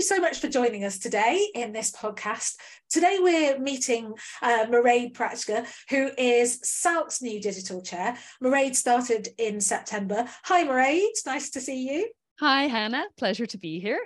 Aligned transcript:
you 0.00 0.04
so 0.06 0.18
much 0.18 0.38
for 0.38 0.48
joining 0.48 0.82
us 0.82 0.98
today 0.98 1.46
in 1.54 1.74
this 1.74 1.92
podcast. 1.92 2.54
Today 2.88 3.18
we're 3.20 3.58
meeting 3.58 4.14
uh, 4.40 4.64
Mairead 4.70 5.12
Prachka, 5.12 5.66
who 5.90 6.10
is 6.16 6.58
SALC's 6.62 7.20
new 7.20 7.38
digital 7.38 7.82
chair. 7.82 8.16
Mairead 8.42 8.74
started 8.74 9.28
in 9.36 9.60
September. 9.60 10.26
Hi, 10.44 10.64
Mairead. 10.64 11.26
Nice 11.26 11.50
to 11.50 11.60
see 11.60 11.86
you. 11.86 12.08
Hi, 12.38 12.62
Hannah. 12.62 13.04
Pleasure 13.18 13.44
to 13.44 13.58
be 13.58 13.78
here. 13.78 14.00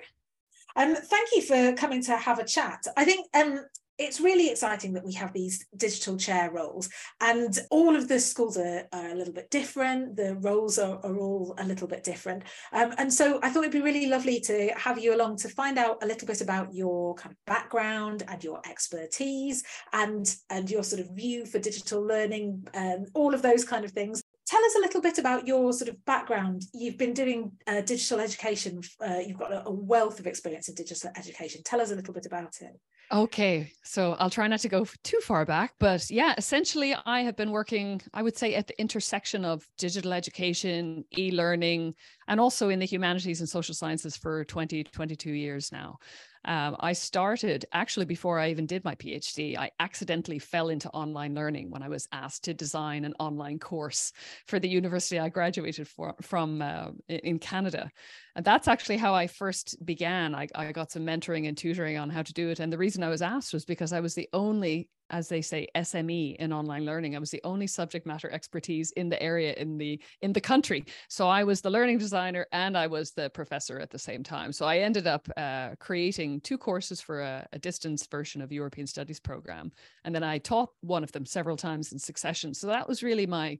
Um, 0.75 0.95
thank 0.95 1.29
you 1.33 1.41
for 1.41 1.71
coming 1.77 2.03
to 2.03 2.17
have 2.17 2.39
a 2.39 2.43
chat. 2.43 2.83
I 2.97 3.05
think 3.05 3.27
um, 3.33 3.61
it's 3.97 4.19
really 4.19 4.49
exciting 4.49 4.93
that 4.93 5.05
we 5.05 5.13
have 5.13 5.33
these 5.33 5.65
digital 5.77 6.17
chair 6.17 6.51
roles 6.51 6.89
and 7.21 7.57
all 7.71 7.95
of 7.95 8.07
the 8.07 8.19
schools 8.19 8.57
are, 8.57 8.87
are 8.91 9.09
a 9.09 9.15
little 9.15 9.33
bit 9.33 9.49
different. 9.49 10.15
The 10.15 10.35
roles 10.35 10.77
are, 10.77 10.99
are 11.03 11.17
all 11.17 11.55
a 11.57 11.65
little 11.65 11.87
bit 11.87 12.03
different. 12.03 12.43
Um, 12.73 12.93
and 12.97 13.13
so 13.13 13.39
i 13.41 13.49
thought 13.49 13.63
it'd 13.63 13.71
be 13.71 13.81
really 13.81 14.07
lovely 14.07 14.39
to 14.41 14.71
have 14.75 14.99
you 14.99 15.15
along 15.15 15.37
to 15.37 15.49
find 15.49 15.77
out 15.77 16.03
a 16.03 16.05
little 16.05 16.27
bit 16.27 16.41
about 16.41 16.73
your 16.73 17.15
kind 17.15 17.31
of 17.31 17.37
background 17.45 18.23
and 18.27 18.43
your 18.43 18.61
expertise 18.69 19.63
and 19.93 20.35
and 20.49 20.69
your 20.69 20.83
sort 20.83 21.01
of 21.01 21.15
view 21.15 21.45
for 21.45 21.59
digital 21.59 22.01
learning 22.01 22.67
and 22.73 23.07
all 23.13 23.33
of 23.33 23.41
those 23.41 23.63
kind 23.63 23.85
of 23.85 23.91
things 23.91 24.23
tell 24.45 24.63
us 24.63 24.75
a 24.75 24.79
little 24.79 25.01
bit 25.01 25.17
about 25.17 25.47
your 25.47 25.73
sort 25.73 25.89
of 25.89 26.03
background. 26.05 26.63
You've 26.73 26.97
been 26.97 27.13
doing 27.13 27.51
uh, 27.67 27.81
digital 27.81 28.19
education, 28.19 28.81
uh, 29.05 29.19
you've 29.25 29.37
got 29.37 29.51
a, 29.51 29.65
a, 29.65 29.71
wealth 29.71 30.19
of 30.19 30.27
experience 30.27 30.69
in 30.69 30.75
digital 30.75 31.11
education. 31.17 31.61
Tell 31.63 31.81
us 31.81 31.91
a 31.91 31.95
little 31.95 32.13
bit 32.13 32.25
about 32.25 32.55
it. 32.61 32.79
Okay, 33.11 33.71
so 33.83 34.13
I'll 34.13 34.31
try 34.31 34.47
not 34.47 34.61
to 34.61 34.69
go 34.69 34.83
too 35.03 35.19
far 35.21 35.45
back, 35.45 35.73
but 35.79 36.09
yeah, 36.09 36.33
essentially, 36.39 36.95
I 37.05 37.21
have 37.21 37.35
been 37.35 37.51
working, 37.51 38.01
I 38.15 38.23
would 38.23 38.35
say, 38.35 38.55
at 38.55 38.65
the 38.65 38.79
intersection 38.81 39.45
of 39.45 39.63
digital 39.77 40.11
education, 40.11 41.05
e 41.15 41.29
learning, 41.29 41.93
and 42.27 42.39
also 42.39 42.69
in 42.69 42.79
the 42.79 42.85
humanities 42.85 43.41
and 43.41 43.49
social 43.49 43.75
sciences 43.75 44.17
for 44.17 44.43
20, 44.45 44.85
22 44.85 45.31
years 45.31 45.71
now. 45.71 45.99
Um, 46.45 46.75
I 46.79 46.93
started 46.93 47.65
actually 47.73 48.05
before 48.05 48.39
I 48.39 48.51
even 48.51 48.65
did 48.65 48.83
my 48.83 48.95
PhD. 48.95 49.57
I 49.57 49.71
accidentally 49.79 50.39
fell 50.39 50.69
into 50.69 50.89
online 50.89 51.33
learning 51.33 51.71
when 51.71 51.81
I 51.81 51.89
was 51.89 52.07
asked 52.11 52.43
to 52.45 52.53
design 52.53 53.03
an 53.03 53.13
online 53.19 53.59
course 53.59 54.11
for 54.47 54.59
the 54.59 54.69
university 54.69 55.19
I 55.19 55.29
graduated 55.29 55.87
for, 55.87 56.15
from 56.21 56.61
uh, 56.61 56.89
in 57.09 57.39
Canada. 57.39 57.89
And 58.35 58.45
that's 58.45 58.67
actually 58.67 58.97
how 58.97 59.15
I 59.15 59.27
first 59.27 59.83
began. 59.85 60.35
I, 60.35 60.47
I 60.53 60.71
got 60.71 60.91
some 60.91 61.05
mentoring 61.05 61.47
and 61.47 61.57
tutoring 61.57 61.97
on 61.97 62.09
how 62.09 62.21
to 62.21 62.33
do 62.33 62.49
it. 62.49 62.59
And 62.59 62.71
the 62.71 62.77
reason 62.77 63.03
I 63.03 63.09
was 63.09 63.21
asked 63.21 63.53
was 63.53 63.65
because 63.65 63.91
I 63.91 63.99
was 63.99 64.13
the 64.13 64.29
only 64.31 64.89
as 65.09 65.27
they 65.27 65.41
say 65.41 65.67
sme 65.75 66.35
in 66.37 66.51
online 66.51 66.85
learning. 66.85 67.15
I 67.15 67.19
was 67.19 67.31
the 67.31 67.41
only 67.43 67.67
subject 67.67 68.05
matter 68.05 68.29
expertise 68.31 68.91
in 68.91 69.09
the 69.09 69.21
area 69.21 69.53
in 69.53 69.77
the 69.77 70.01
in 70.21 70.33
the 70.33 70.41
country. 70.41 70.85
So 71.09 71.27
i 71.27 71.43
was 71.43 71.61
the 71.61 71.69
learning 71.69 71.97
designer 71.97 72.45
and 72.51 72.77
i 72.77 72.87
was 72.87 73.11
the 73.11 73.29
professor 73.29 73.79
at 73.79 73.89
the 73.89 73.99
same 73.99 74.23
time. 74.23 74.51
So 74.51 74.65
i 74.65 74.79
ended 74.79 75.07
up 75.07 75.27
uh, 75.37 75.69
creating 75.79 76.41
two 76.41 76.57
courses 76.57 77.01
for 77.01 77.21
a, 77.21 77.47
a, 77.53 77.59
distance 77.59 78.05
version 78.07 78.41
of 78.41 78.51
european 78.51 78.87
studies 78.87 79.19
program. 79.19 79.71
And 80.03 80.13
then 80.13 80.23
i 80.23 80.37
taught 80.37 80.69
one 80.81 81.03
of 81.03 81.11
them 81.11 81.25
several 81.25 81.57
times 81.57 81.91
in 81.91 81.99
succession. 81.99 82.53
So 82.53 82.67
that 82.67 82.87
was 82.87 83.03
really 83.03 83.25
my 83.25 83.59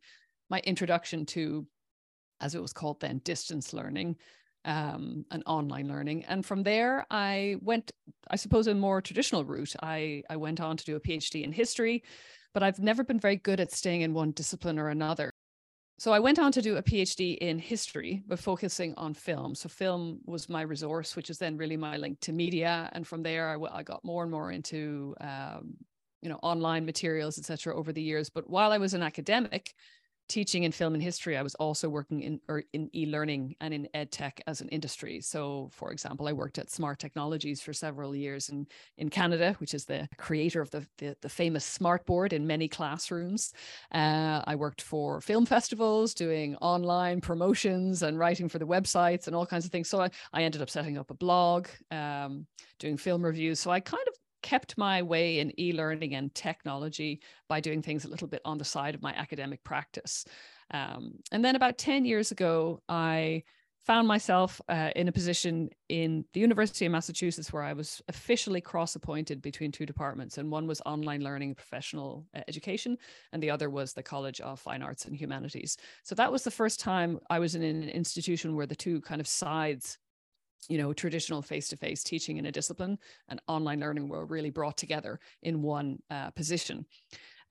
my 0.50 0.60
introduction 0.64 1.26
to 1.28 1.66
as 2.42 2.56
it 2.56 2.62
was 2.62 2.74
called 2.74 3.00
then 3.00 3.20
distance 3.24 3.74
learning 3.74 4.16
um, 4.66 5.26
and 5.32 5.44
online 5.46 5.88
learning. 5.88 6.26
And 6.26 6.46
from 6.46 6.64
there, 6.64 7.06
I 7.10 7.58
went, 7.62 7.92
I 8.30 8.36
suppose, 8.36 8.68
a 8.68 8.76
more 8.76 9.02
traditional 9.02 9.46
route. 9.46 9.74
I, 9.82 10.24
I 10.30 10.36
went 10.36 10.60
on 10.60 10.76
to 10.78 10.84
do 10.84 10.96
a 10.96 11.00
PhD 11.00 11.44
in 11.44 11.52
history, 11.52 12.04
but 12.54 12.64
I've 12.64 12.80
never 12.80 13.04
been 13.04 13.20
very 13.20 13.38
good 13.38 13.60
at 13.60 13.72
staying 13.72 14.02
in 14.02 14.14
one 14.14 14.32
discipline 14.32 14.80
or 14.80 14.90
another. 14.90 15.32
So 15.98 16.12
I 16.12 16.20
went 16.20 16.40
on 16.40 16.52
to 16.52 16.62
do 16.62 16.76
a 16.76 16.84
PhD 16.84 17.38
in 17.38 17.58
history, 17.58 18.22
but 18.28 18.38
focusing 18.38 18.94
on 18.98 19.14
film. 19.14 19.56
So 19.56 19.70
film 19.70 20.20
was 20.26 20.50
my 20.50 20.62
resource, 20.62 21.16
which 21.16 21.30
is 21.30 21.38
then 21.38 21.56
really 21.56 21.78
my 21.78 21.96
link 21.96 22.20
to 22.22 22.34
media. 22.34 22.90
And 22.92 23.08
from 23.08 23.24
there, 23.24 23.50
I, 23.50 23.78
I 23.78 23.84
got 23.84 24.04
more 24.04 24.24
and 24.24 24.32
more 24.32 24.52
into, 24.52 25.16
um, 25.22 25.76
you 26.22 26.30
know, 26.30 26.40
online 26.42 26.86
materials, 26.86 27.38
etc. 27.38 27.74
over 27.74 27.94
the 27.94 28.02
years. 28.02 28.30
But 28.30 28.50
while 28.50 28.74
I 28.74 28.78
was 28.78 28.94
an 28.94 29.04
academic, 29.04 29.74
teaching 30.28 30.64
in 30.64 30.72
film 30.72 30.94
and 30.94 31.04
history, 31.04 31.38
I 31.38 31.42
was 31.42 31.56
also 31.56 31.90
working 31.90 32.22
in 32.22 32.40
or 32.48 32.64
in 32.74 32.90
e-learning 32.94 33.56
and 33.62 33.74
in 33.74 33.88
ed 33.94 34.12
tech 34.12 34.42
as 34.48 34.62
an 34.62 34.70
industry. 34.70 35.22
So, 35.22 35.70
for 35.72 35.92
example, 35.92 36.28
I 36.28 36.34
worked 36.34 36.58
at 36.58 36.70
Smart 36.70 37.00
Technologies 37.00 37.62
for 37.62 37.74
several 37.74 38.16
years 38.16 38.50
in, 38.50 38.68
in 38.98 39.10
Canada, 39.10 39.56
which 39.60 39.74
is 39.74 39.86
the 39.86 40.08
creator 40.18 40.62
of 40.62 40.72
the, 40.72 40.86
the, 40.98 41.16
the 41.22 41.30
famous 41.30 41.78
smartboard 41.78 42.34
in 42.34 42.48
many 42.48 42.68
classrooms. 42.68 43.54
Uh, 43.94 44.42
I 44.46 44.56
worked 44.56 44.82
for 44.82 45.22
film 45.22 45.46
festivals, 45.46 46.14
doing 46.14 46.56
online 46.58 47.22
promotions 47.22 48.04
and 48.04 48.18
writing 48.18 48.50
for 48.50 48.60
the 48.60 48.68
websites 48.68 49.28
and 49.28 49.36
all 49.36 49.46
kinds 49.46 49.66
of 49.66 49.72
things. 49.72 49.90
So 49.90 50.02
I, 50.02 50.10
I 50.34 50.44
ended 50.44 50.62
up 50.62 50.70
setting 50.70 50.98
up 50.98 51.12
a 51.12 51.16
blog, 51.16 51.68
um, 51.92 52.48
doing 52.80 52.98
film 52.98 53.24
reviews. 53.24 53.60
So 53.60 53.72
I 53.72 53.80
kind 53.80 54.08
of 54.08 54.14
kept 54.46 54.78
my 54.78 55.02
way 55.02 55.40
in 55.40 55.60
e-learning 55.60 56.14
and 56.14 56.34
technology 56.36 57.20
by 57.50 57.60
doing 57.60 57.82
things 57.82 58.06
a 58.06 58.08
little 58.08 58.28
bit 58.28 58.44
on 58.46 58.60
the 58.60 58.64
side 58.64 58.94
of 58.94 59.02
my 59.02 59.12
academic 59.14 59.64
practice. 59.64 60.24
Um, 60.70 61.16
and 61.32 61.44
then 61.44 61.56
about 61.56 61.80
10 61.80 62.06
years 62.06 62.32
ago, 62.32 62.80
I 62.88 63.42
found 63.80 64.08
myself 64.08 64.62
uh, 64.70 64.92
in 64.96 65.08
a 65.08 65.12
position 65.12 65.70
in 65.90 66.26
the 66.34 66.40
University 66.40 66.86
of 66.86 66.92
Massachusetts 66.92 67.52
where 67.52 67.64
I 67.64 67.74
was 67.74 68.04
officially 68.08 68.62
cross 68.62 68.96
appointed 68.96 69.42
between 69.42 69.72
two 69.72 69.86
departments. 69.88 70.38
And 70.38 70.52
one 70.52 70.68
was 70.68 70.80
online 70.86 71.24
learning 71.24 71.50
and 71.50 71.58
professional 71.58 72.28
uh, 72.36 72.42
education, 72.48 73.00
and 73.34 73.42
the 73.42 73.50
other 73.50 73.72
was 73.72 73.94
the 73.94 74.04
College 74.04 74.42
of 74.42 74.60
Fine 74.60 74.84
Arts 74.84 75.06
and 75.06 75.16
Humanities. 75.16 75.76
So 76.04 76.14
that 76.16 76.32
was 76.32 76.44
the 76.44 76.52
first 76.52 76.80
time 76.80 77.20
I 77.32 77.40
was 77.40 77.56
in 77.56 77.64
an 77.64 77.90
institution 77.90 78.56
where 78.56 78.68
the 78.68 78.76
two 78.76 79.02
kind 79.02 79.20
of 79.20 79.28
sides 79.28 79.98
you 80.68 80.78
know 80.78 80.94
traditional 80.94 81.42
face-to-face 81.42 82.04
teaching 82.04 82.38
in 82.38 82.46
a 82.48 82.52
discipline 82.52 82.98
and 83.30 83.40
online 83.48 83.80
learning 83.80 84.08
were 84.08 84.26
really 84.26 84.50
brought 84.50 84.78
together 84.78 85.20
in 85.44 85.62
one 85.62 86.00
uh, 86.10 86.32
position. 86.32 86.86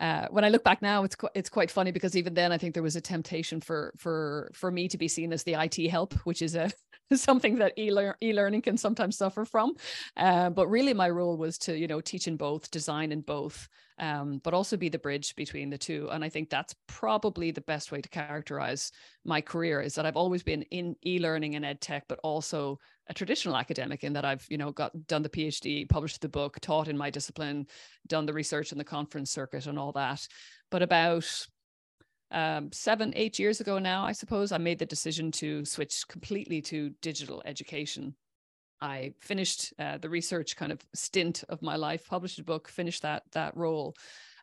Uh, 0.00 0.26
when 0.30 0.44
I 0.44 0.48
look 0.48 0.64
back 0.64 0.82
now, 0.82 1.04
it's 1.04 1.14
qu- 1.14 1.28
it's 1.34 1.48
quite 1.48 1.70
funny 1.70 1.92
because 1.92 2.16
even 2.16 2.34
then 2.34 2.50
I 2.50 2.58
think 2.58 2.74
there 2.74 2.82
was 2.82 2.96
a 2.96 3.00
temptation 3.00 3.60
for 3.60 3.94
for 3.96 4.50
for 4.52 4.70
me 4.70 4.88
to 4.88 4.98
be 4.98 5.08
seen 5.08 5.32
as 5.32 5.44
the 5.44 5.54
IT 5.54 5.88
help, 5.88 6.14
which 6.24 6.42
is 6.42 6.56
a 6.56 6.70
something 7.14 7.56
that 7.56 7.74
e-learning 7.78 8.62
can 8.62 8.76
sometimes 8.76 9.16
suffer 9.16 9.44
from. 9.44 9.74
Uh, 10.16 10.50
but 10.50 10.68
really, 10.68 10.94
my 10.94 11.08
role 11.08 11.36
was 11.36 11.58
to 11.58 11.76
you 11.76 11.86
know 11.86 12.00
teach 12.00 12.26
in 12.26 12.36
both, 12.36 12.70
design 12.70 13.12
in 13.12 13.20
both, 13.20 13.68
um, 13.98 14.40
but 14.42 14.54
also 14.54 14.76
be 14.76 14.88
the 14.88 14.98
bridge 14.98 15.34
between 15.36 15.70
the 15.70 15.78
two. 15.78 16.08
And 16.10 16.24
I 16.24 16.28
think 16.28 16.50
that's 16.50 16.74
probably 16.86 17.50
the 17.50 17.60
best 17.60 17.92
way 17.92 18.00
to 18.00 18.08
characterize 18.08 18.90
my 19.24 19.40
career 19.40 19.80
is 19.80 19.94
that 19.94 20.06
I've 20.06 20.16
always 20.16 20.42
been 20.42 20.62
in 20.62 20.96
e-learning 21.04 21.54
and 21.54 21.64
ed 21.64 21.80
tech, 21.80 22.04
but 22.08 22.18
also 22.22 22.78
a 23.08 23.14
traditional 23.14 23.56
academic 23.56 24.02
in 24.02 24.14
that 24.14 24.24
I've, 24.24 24.46
you 24.48 24.58
know, 24.58 24.72
got 24.72 25.06
done 25.06 25.22
the 25.22 25.28
PhD, 25.28 25.88
published 25.88 26.20
the 26.20 26.28
book, 26.28 26.58
taught 26.60 26.88
in 26.88 26.96
my 26.96 27.10
discipline, 27.10 27.66
done 28.06 28.26
the 28.26 28.32
research 28.32 28.72
in 28.72 28.78
the 28.78 28.84
conference 28.84 29.30
circuit 29.30 29.66
and 29.66 29.78
all 29.78 29.92
that. 29.92 30.26
But 30.70 30.82
about 30.82 31.46
um, 32.30 32.72
seven, 32.72 33.12
eight 33.16 33.38
years 33.38 33.60
ago 33.60 33.78
now, 33.78 34.04
I 34.04 34.12
suppose, 34.12 34.52
I 34.52 34.58
made 34.58 34.78
the 34.78 34.86
decision 34.86 35.30
to 35.32 35.64
switch 35.64 36.06
completely 36.08 36.60
to 36.62 36.90
digital 37.00 37.42
education. 37.44 38.14
I 38.80 39.12
finished 39.20 39.72
uh, 39.78 39.98
the 39.98 40.10
research 40.10 40.56
kind 40.56 40.72
of 40.72 40.80
stint 40.94 41.44
of 41.48 41.62
my 41.62 41.76
life, 41.76 42.06
published 42.06 42.38
a 42.38 42.44
book, 42.44 42.68
finished 42.68 43.02
that 43.02 43.22
that 43.32 43.56
role, 43.56 43.94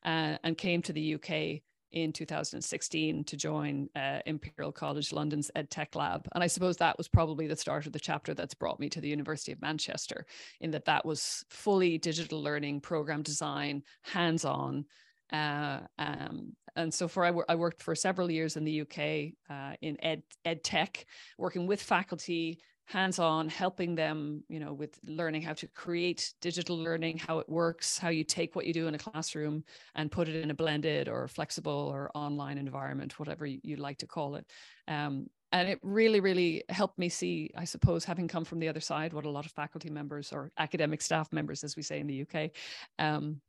uh, 0.04 0.38
and 0.44 0.58
came 0.58 0.82
to 0.84 0.94
the 0.94 1.16
UK 1.16 1.62
in 1.92 2.14
2016 2.14 3.24
to 3.26 3.38
join 3.38 3.90
uh, 3.96 4.20
Imperial 4.26 4.72
College 4.72 5.12
London's 5.12 5.52
EdTech 5.56 5.96
Lab. 5.96 6.28
And 6.34 6.44
I 6.44 6.48
suppose 6.48 6.78
that 6.78 6.98
was 6.98 7.08
probably 7.08 7.48
the 7.48 7.56
start 7.56 7.86
of 7.86 7.94
the 7.94 8.00
chapter 8.00 8.34
that's 8.34 8.54
brought 8.54 8.80
me 8.80 8.90
to 8.90 9.02
the 9.02 9.10
University 9.10 9.52
of 9.52 9.62
Manchester, 9.62 10.26
in 10.62 10.72
that 10.72 10.86
that 10.86 11.06
was 11.06 11.44
fully 11.50 11.98
digital 11.98 12.42
learning, 12.42 12.82
program 12.82 13.22
design, 13.22 13.84
hands 14.04 14.46
on. 14.46 14.86
Uh, 15.32 15.80
um, 15.98 16.54
and 16.76 16.94
so 16.94 17.08
for 17.08 17.26
I, 17.26 17.34
I, 17.50 17.56
worked 17.56 17.82
for 17.82 17.96
several 17.96 18.30
years 18.30 18.58
in 18.58 18.66
the 18.66 18.82
UK 18.82 19.34
uh, 19.50 19.76
in 19.82 19.98
ed, 20.04 20.24
ed 20.46 20.64
tech, 20.64 21.06
working 21.38 21.68
with 21.68 21.82
faculty, 21.82 22.60
hands-on 22.92 23.48
helping 23.48 23.96
them 23.96 24.44
you 24.50 24.60
know 24.60 24.74
with 24.74 25.00
learning 25.06 25.42
how 25.42 25.54
to 25.54 25.68
create 25.68 26.34
digital 26.42 26.78
learning 26.78 27.18
how 27.18 27.40
it 27.40 27.48
works 27.48 27.98
how 27.98 28.10
you 28.10 28.24
take 28.24 28.54
what 28.54 28.66
you 28.66 28.74
do 28.74 28.88
in 28.88 28.96
a 28.96 28.98
classroom 28.98 29.64
and 29.96 30.12
put 30.12 30.28
it 30.28 30.36
in 30.36 30.52
a 30.52 30.54
blended 30.54 31.08
or 31.08 31.28
flexible 31.28 31.90
or 31.94 32.12
online 32.16 32.58
environment 32.58 33.18
whatever 33.18 33.46
you, 33.46 33.78
like 33.78 33.98
to 33.98 34.08
call 34.08 34.36
it. 34.36 34.46
Um, 34.90 35.28
and 35.54 35.70
it 35.70 35.80
really 35.82 36.20
really 36.20 36.64
helped 36.70 36.98
me 37.00 37.08
see 37.08 37.50
i 37.56 37.64
suppose 37.64 38.04
having 38.04 38.28
come 38.28 38.44
from 38.44 38.60
the 38.60 38.68
other 38.68 38.80
side 38.80 39.14
what 39.14 39.26
a 39.26 39.30
lot 39.30 39.46
of 39.46 39.52
faculty 39.52 39.90
members 39.90 40.34
or 40.34 40.52
academic 40.58 41.02
staff 41.02 41.32
members 41.32 41.64
as 41.64 41.76
we 41.76 41.82
say 41.84 42.00
in 42.00 42.08
the 42.08 42.22
uk 42.22 42.52
um, 43.00 43.40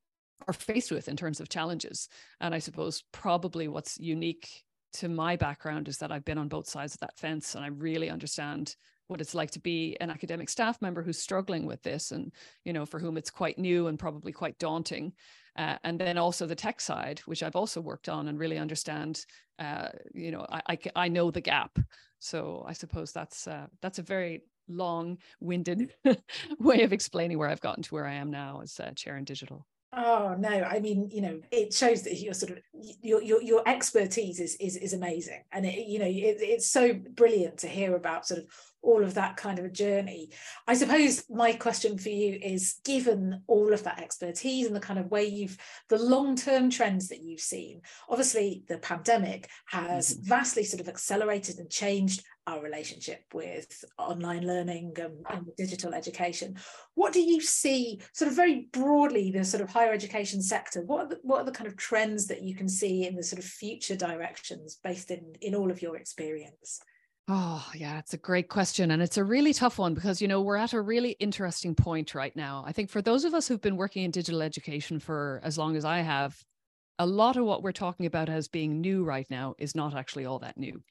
are 0.47 0.55
faced 0.55 0.91
with 0.91 1.09
in 1.09 1.17
terms 1.17 1.41
of 1.41 1.49
challenges. 1.49 2.09
And 2.41 2.55
i 2.55 2.59
suppose 2.59 3.05
probably 3.13 3.69
what's 3.69 3.99
unique 3.99 4.49
to 4.95 5.09
my 5.09 5.37
background 5.37 5.89
is 5.89 5.99
that 5.99 6.13
I've 6.13 6.25
been 6.25 6.39
on 6.39 6.49
both 6.49 6.69
sides 6.69 6.95
of 6.95 7.01
that 7.01 7.17
fence 7.17 7.55
and 7.55 7.65
I 7.65 7.69
really 7.69 8.11
understand 8.11 8.77
what 9.07 9.21
it's 9.21 9.35
like 9.35 9.51
to 9.53 9.61
be 9.61 9.97
an 10.01 10.11
academic 10.11 10.49
staff 10.49 10.81
member 10.81 11.03
who's 11.03 11.19
struggling 11.19 11.67
with 11.67 11.83
this 11.83 12.13
and 12.13 12.33
you 12.65 12.73
know 12.73 12.87
for 12.87 12.99
whom 12.99 13.17
it's 13.17 13.31
quite 13.31 13.59
new 13.59 13.87
and 13.87 13.99
probably 13.99 14.33
quite 14.33 14.59
daunting. 14.59 15.13
Uh, 15.57 15.77
and 15.85 15.99
then 15.99 16.17
also 16.17 16.47
the 16.47 16.55
tech 16.55 16.81
side 16.81 17.21
which 17.27 17.43
i've 17.43 17.57
also 17.57 17.79
worked 17.79 18.09
on 18.09 18.29
and 18.29 18.39
really 18.39 18.57
understand 18.57 19.27
uh, 19.59 19.89
you 20.15 20.31
know 20.31 20.47
I, 20.51 20.63
I, 20.69 20.79
I 20.97 21.09
know 21.09 21.31
the 21.31 21.41
gap. 21.41 21.79
So 22.19 22.65
i 22.69 22.73
suppose 22.73 23.13
that's 23.13 23.47
uh, 23.47 23.67
that's 23.81 23.99
a 23.99 24.03
very 24.03 24.43
long 24.69 25.19
winded 25.41 25.93
way 26.59 26.83
of 26.83 26.93
explaining 26.93 27.39
where 27.39 27.49
I've 27.49 27.61
gotten 27.61 27.83
to 27.85 27.95
where 27.95 28.07
I 28.07 28.15
am 28.15 28.31
now 28.31 28.61
as 28.63 28.79
uh, 28.81 28.93
chair 28.93 29.17
in 29.17 29.25
digital. 29.25 29.67
Oh 29.95 30.35
no, 30.39 30.49
I 30.49 30.81
mean, 30.81 31.11
you 31.13 31.21
know, 31.21 31.41
it 31.51 31.75
shows 31.75 32.03
that 32.05 32.19
your 32.19 32.33
sort 32.33 32.53
of 32.53 32.59
your 33.03 33.23
your, 33.23 33.43
your 33.43 33.63
expertise 33.69 34.41
is 34.41 34.57
is 34.57 34.77
is 34.77 34.95
amazing, 34.95 35.45
and 35.53 35.67
it, 35.67 35.87
you 35.87 35.99
know, 35.99 36.07
it, 36.07 36.39
it's 36.41 36.67
so 36.67 36.95
brilliant 36.95 37.59
to 37.59 37.69
hear 37.69 37.95
about 37.95 38.27
sort 38.27 38.41
of 38.41 38.47
all 38.83 39.05
of 39.05 39.15
that 39.15 39.37
kind 39.37 39.59
of 39.59 39.65
a 39.65 39.71
journey. 39.71 40.31
I 40.67 40.75
suppose 40.75 41.25
my 41.31 41.53
question 41.53 41.99
for 41.99 42.09
you 42.09 42.39
is 42.43 42.81
given 42.85 43.43
all 43.47 43.73
of 43.73 43.85
that 43.85 44.01
expertise 44.01 44.67
and 44.67 44.77
the 44.77 44.81
kind 44.81 44.99
of 44.99 45.11
way 45.11 45.25
you've 45.25 45.57
the 45.89 45.99
long-term 45.99 46.71
trends 46.71 47.09
that 47.09 47.23
you've 47.23 47.41
seen, 47.41 47.81
obviously 48.09 48.65
the 48.69 48.79
pandemic 48.79 49.49
has 49.67 50.15
mm-hmm. 50.15 50.29
vastly 50.29 50.65
sort 50.65 50.81
of 50.81 50.89
accelerated 50.89 51.59
and 51.59 51.71
changed 51.71 52.25
our 52.49 52.61
relationship 52.61 53.23
with 53.33 53.85
online 53.99 54.45
learning 54.45 54.93
and, 54.97 55.25
and, 55.31 55.47
digital 55.57 55.95
education. 55.95 56.57
What 56.95 57.13
do 57.13 57.21
you 57.21 57.41
see, 57.41 58.01
sort 58.13 58.31
of 58.31 58.37
very 58.37 58.69
broadly, 58.73 59.31
the 59.31 59.45
sort 59.45 59.63
of 59.63 59.71
higher 59.71 59.93
education 59.93 60.43
sector? 60.43 60.83
What 60.83 61.05
are 61.05 61.09
the, 61.11 61.19
what 61.23 61.43
are 61.43 61.45
the 61.45 61.53
kind 61.53 61.69
of 61.69 61.77
trends 61.77 62.27
that 62.27 62.43
you 62.43 62.57
can 62.57 62.69
see 62.69 63.07
in 63.07 63.15
the 63.15 63.23
sort 63.23 63.39
of 63.39 63.45
future 63.45 63.95
directions 63.95 64.81
based 64.83 65.13
in 65.13 65.35
in 65.41 65.55
all 65.55 65.71
of 65.71 65.83
your 65.83 65.97
experience? 65.97 66.81
Oh, 67.29 67.71
yeah, 67.75 67.99
it's 67.99 68.15
a 68.15 68.19
great 68.19 68.49
question. 68.49 68.91
And 68.91 69.01
it's 69.01 69.17
a 69.17 69.25
really 69.25 69.53
tough 69.55 69.79
one 69.79 69.95
because, 69.95 70.21
you 70.21 70.29
know, 70.29 70.41
we're 70.43 70.57
at 70.57 70.73
a 70.73 70.81
really 70.81 71.13
interesting 71.13 71.75
point 71.75 72.15
right 72.15 72.35
now. 72.35 72.65
I 72.67 72.73
think 72.73 72.91
for 72.91 73.01
those 73.01 73.25
of 73.25 73.33
us 73.33 73.47
who've 73.47 73.61
been 73.61 73.77
working 73.77 74.03
in 74.05 74.11
digital 74.11 74.43
education 74.43 74.99
for 74.99 75.41
as 75.45 75.57
long 75.57 75.77
as 75.77 75.85
I 75.85 76.01
have, 76.01 76.45
a 76.99 77.07
lot 77.07 77.37
of 77.37 77.45
what 77.45 77.63
we're 77.63 77.73
talking 77.73 78.07
about 78.07 78.29
as 78.29 78.49
being 78.49 78.81
new 78.81 79.05
right 79.05 79.27
now 79.31 79.55
is 79.59 79.75
not 79.75 79.95
actually 79.95 80.27
all 80.27 80.41
that 80.41 80.59
new. 80.59 80.83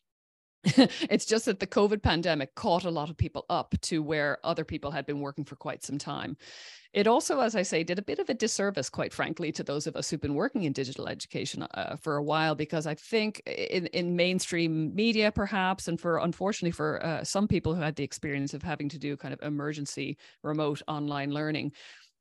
it's 1.10 1.26
just 1.26 1.46
that 1.46 1.60
the 1.60 1.68
COVID 1.68 2.04
pandemic 2.04 2.54
caught 2.56 2.86
a 2.86 2.92
lot 2.92 3.10
of 3.10 3.18
people 3.18 3.46
up 3.50 3.74
to 3.82 4.04
where 4.04 4.38
other 4.44 4.64
people 4.64 4.92
had 4.92 5.06
been 5.06 5.20
working 5.20 5.44
for 5.44 5.56
quite 5.56 5.84
some 5.84 5.98
time. 5.98 6.38
It 6.94 7.08
also, 7.08 7.40
as 7.40 7.56
I 7.56 7.62
say, 7.62 7.84
did 7.84 8.00
a 8.00 8.04
bit 8.04 8.20
of 8.20 8.30
a 8.30 8.34
disservice, 8.34 8.90
quite 8.90 9.14
frankly, 9.14 9.52
to 9.54 9.64
those 9.64 9.88
of 9.88 9.96
us 9.96 10.10
who've 10.10 10.20
been 10.20 10.36
working 10.36 10.64
in 10.64 10.74
digital 10.74 11.08
education 11.08 11.64
uh, 11.64 11.96
for 11.96 12.18
a 12.18 12.24
while, 12.24 12.54
because 12.54 12.86
I 12.86 12.96
think 12.96 13.42
in, 13.46 13.88
in 13.88 14.18
mainstream 14.18 14.94
media, 14.94 15.32
perhaps, 15.32 15.88
and 15.88 16.00
for 16.00 16.18
unfortunately 16.18 16.72
for 16.72 17.04
uh, 17.04 17.24
some 17.24 17.48
people 17.48 17.74
who 17.74 17.82
had 17.82 17.96
the 17.96 18.04
experience 18.04 18.54
of 18.54 18.62
having 18.62 18.90
to 18.90 19.00
do 19.00 19.16
kind 19.16 19.34
of 19.34 19.42
emergency 19.42 20.18
remote 20.44 20.82
online 20.88 21.32
learning, 21.32 21.72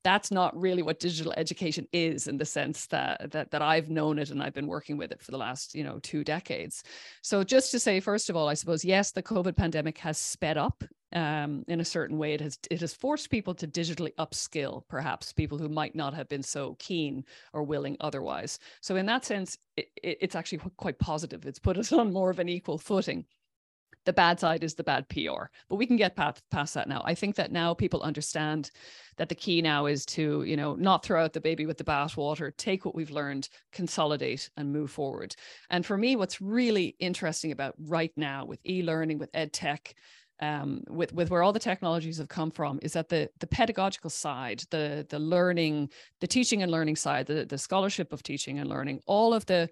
that's 0.03 0.31
not 0.31 0.59
really 0.59 0.83
what 0.83 1.01
digital 1.01 1.33
education 1.37 1.87
is 1.93 2.27
in 2.27 2.39
the 2.39 2.45
sense 2.45 2.87
that, 2.87 3.31
that 3.31 3.51
that 3.51 3.63
I've 3.63 3.91
known 3.91 4.19
it 4.19 4.31
and 4.31 4.43
I've 4.43 4.55
been 4.55 4.67
working 4.67 4.97
with 4.97 5.13
it 5.13 5.21
for 5.21 5.31
the 5.31 5.39
last 5.39 5.75
you 5.75 5.85
know 5.85 5.99
two 6.03 6.25
decades. 6.25 6.83
So 7.23 7.45
just 7.45 7.71
to 7.73 7.79
say, 7.79 8.01
first 8.01 8.31
of 8.31 8.37
all, 8.37 8.49
I 8.49 8.55
suppose 8.55 8.85
yes, 8.85 9.13
the 9.13 9.23
COVID 9.23 9.57
pandemic 9.57 9.99
has 9.99 10.19
sped 10.19 10.57
up 10.57 10.83
um, 11.13 11.65
in 11.69 11.81
a 11.81 11.85
certain 11.85 12.19
way. 12.19 12.35
It 12.35 12.41
has 12.41 12.59
it 12.71 12.81
has 12.81 12.95
forced 12.95 13.31
people 13.31 13.55
to 13.55 13.67
digitally 13.67 14.15
upskill, 14.19 14.83
perhaps 14.89 15.33
people 15.33 15.59
who 15.59 15.69
might 15.69 15.95
not 15.95 16.15
have 16.15 16.29
been 16.29 16.43
so 16.43 16.77
keen 16.79 17.25
or 17.53 17.63
willing 17.63 17.97
otherwise. 18.01 18.59
So 18.81 18.97
in 18.97 19.07
that 19.07 19.25
sense, 19.25 19.59
it, 19.77 19.89
it's 20.03 20.35
actually 20.35 20.61
quite 20.77 20.99
positive. 20.99 21.47
It's 21.47 21.59
put 21.59 21.79
us 21.79 21.93
on 22.01 22.13
more 22.13 22.31
of 22.31 22.39
an 22.39 22.49
equal 22.49 22.79
footing 22.79 23.25
the 24.07 24.13
bad 24.13 24.41
side 24.41 24.65
is 24.65 24.75
the 24.75 24.85
bad 24.85 25.09
PR. 25.09 25.45
But 25.69 25.77
we 25.77 25.87
can 25.87 25.97
get 25.97 26.17
past, 26.17 26.43
past 26.51 26.75
that 26.75 26.89
now. 26.89 27.03
I 27.05 27.15
think 27.15 27.37
that 27.37 27.53
now 27.53 27.75
people 27.75 28.03
understand 28.03 28.71
that 29.17 29.29
the 29.29 29.35
key 29.35 29.61
now 29.61 29.87
is 29.87 30.07
to, 30.07 30.43
you 30.45 30.57
know, 30.57 30.75
not 30.75 31.05
throw 31.05 31.23
out 31.23 31.33
the 31.33 31.41
baby 31.41 31.67
with 31.67 31.79
the 31.79 31.85
bathwater, 31.85 32.57
take 32.57 32.85
what 32.85 32.95
we've 32.95 33.11
learned, 33.11 33.49
consolidate 33.73 34.49
and 34.57 34.73
move 34.73 34.91
forward. 34.91 35.37
And 35.69 35.85
for 35.85 35.99
me, 35.99 36.17
what's 36.17 36.41
really 36.41 36.97
interesting 36.99 37.53
about 37.53 37.75
right 37.79 38.13
now 38.17 38.47
with 38.47 38.61
e-learning, 38.65 39.19
with 39.19 39.31
ed 39.35 39.53
tech, 39.53 39.95
um, 40.41 40.83
with 40.89 41.13
with 41.13 41.31
where 41.31 41.43
all 41.43 41.53
the 41.53 41.59
technologies 41.59 42.17
have 42.19 42.29
come 42.29 42.51
from 42.51 42.79
is 42.83 42.95
that 42.95 43.09
the 43.09 43.29
the 43.41 43.47
pedagogical 43.47 44.11
side, 44.11 44.65
the 44.71 45.07
the 45.09 45.19
learning, 45.19 45.91
the 46.21 46.27
teaching 46.27 46.63
and 46.63 46.73
learning 46.73 46.97
side, 46.97 47.27
the 47.27 47.45
the 47.45 47.59
scholarship 47.59 48.13
of 48.13 48.23
teaching 48.23 48.59
and 48.59 48.69
learning, 48.69 49.01
all 49.07 49.35
of 49.35 49.45
the 49.47 49.69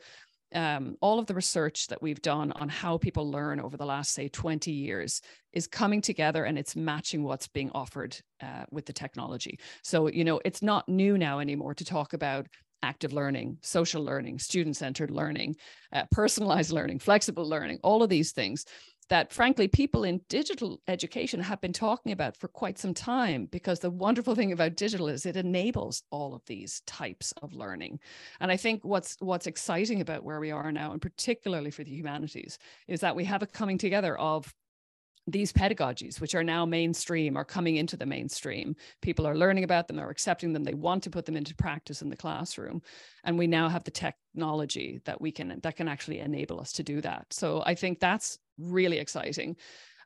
um, 0.54 0.96
all 1.00 1.18
of 1.18 1.26
the 1.26 1.34
research 1.34 1.88
that 1.88 2.00
we've 2.00 2.22
done 2.22 2.52
on 2.52 2.68
how 2.68 2.98
people 2.98 3.30
learn 3.30 3.60
over 3.60 3.76
the 3.76 3.86
last, 3.86 4.12
say, 4.12 4.28
20 4.28 4.70
years 4.70 5.20
is 5.52 5.66
coming 5.66 6.00
together 6.00 6.44
and 6.44 6.58
it's 6.58 6.76
matching 6.76 7.22
what's 7.22 7.48
being 7.48 7.70
offered 7.74 8.16
uh, 8.42 8.64
with 8.70 8.86
the 8.86 8.92
technology. 8.92 9.58
So, 9.82 10.08
you 10.08 10.24
know, 10.24 10.40
it's 10.44 10.62
not 10.62 10.88
new 10.88 11.18
now 11.18 11.40
anymore 11.40 11.74
to 11.74 11.84
talk 11.84 12.12
about 12.12 12.46
active 12.82 13.12
learning, 13.12 13.58
social 13.60 14.02
learning, 14.02 14.38
student 14.38 14.76
centered 14.76 15.10
learning, 15.10 15.56
uh, 15.92 16.04
personalized 16.10 16.72
learning, 16.72 17.00
flexible 17.00 17.48
learning, 17.48 17.80
all 17.82 18.02
of 18.02 18.08
these 18.08 18.32
things 18.32 18.64
that 19.08 19.32
frankly 19.32 19.68
people 19.68 20.04
in 20.04 20.20
digital 20.28 20.80
education 20.88 21.40
have 21.40 21.60
been 21.60 21.72
talking 21.72 22.12
about 22.12 22.36
for 22.36 22.48
quite 22.48 22.78
some 22.78 22.94
time 22.94 23.46
because 23.46 23.80
the 23.80 23.90
wonderful 23.90 24.34
thing 24.34 24.52
about 24.52 24.76
digital 24.76 25.08
is 25.08 25.26
it 25.26 25.36
enables 25.36 26.02
all 26.10 26.34
of 26.34 26.44
these 26.46 26.80
types 26.86 27.32
of 27.42 27.52
learning. 27.52 27.98
And 28.40 28.50
i 28.50 28.56
think 28.56 28.84
what's 28.84 29.16
what's 29.20 29.46
exciting 29.46 30.00
about 30.00 30.24
where 30.24 30.40
we 30.40 30.50
are 30.50 30.72
now 30.72 30.92
and 30.92 31.02
particularly 31.02 31.70
for 31.70 31.84
the 31.84 31.90
humanities 31.90 32.58
is 32.86 33.00
that 33.00 33.16
we 33.16 33.24
have 33.24 33.42
a 33.42 33.46
coming 33.46 33.78
together 33.78 34.18
of 34.18 34.54
these 35.30 35.52
pedagogies, 35.52 36.20
which 36.20 36.34
are 36.34 36.44
now 36.44 36.64
mainstream, 36.64 37.36
are 37.36 37.44
coming 37.44 37.76
into 37.76 37.96
the 37.96 38.06
mainstream. 38.06 38.74
People 39.02 39.26
are 39.26 39.36
learning 39.36 39.64
about 39.64 39.86
them, 39.86 39.96
they're 39.96 40.10
accepting 40.10 40.52
them, 40.52 40.64
they 40.64 40.74
want 40.74 41.02
to 41.04 41.10
put 41.10 41.26
them 41.26 41.36
into 41.36 41.54
practice 41.54 42.02
in 42.02 42.08
the 42.08 42.16
classroom. 42.16 42.80
And 43.24 43.38
we 43.38 43.46
now 43.46 43.68
have 43.68 43.84
the 43.84 43.90
technology 43.90 45.00
that 45.04 45.20
we 45.20 45.30
can 45.30 45.60
that 45.62 45.76
can 45.76 45.88
actually 45.88 46.20
enable 46.20 46.60
us 46.60 46.72
to 46.72 46.82
do 46.82 47.00
that. 47.02 47.26
So 47.30 47.62
I 47.66 47.74
think 47.74 48.00
that's 48.00 48.38
really 48.58 48.98
exciting. 48.98 49.56